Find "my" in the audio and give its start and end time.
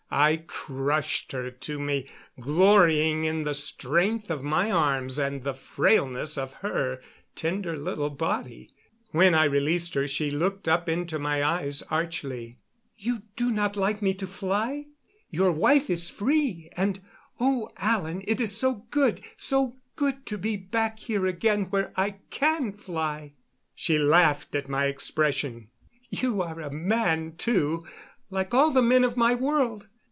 4.43-4.69, 11.17-11.41, 24.67-24.87, 29.15-29.33